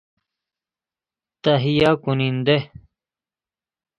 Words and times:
تهیه 1.43 1.91
کننده 2.03 2.57